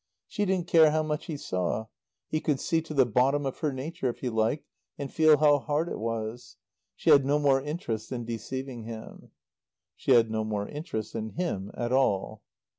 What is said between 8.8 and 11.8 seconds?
him. She had no more interest in him